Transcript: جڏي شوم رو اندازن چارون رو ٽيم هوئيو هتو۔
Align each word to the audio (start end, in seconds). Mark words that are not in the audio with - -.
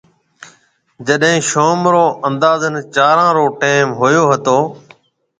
جڏي 1.07 1.33
شوم 1.49 1.79
رو 1.93 2.05
اندازن 2.27 2.73
چارون 2.95 3.29
رو 3.37 3.45
ٽيم 3.59 3.87
هوئيو 3.99 4.23
هتو۔ 4.31 4.57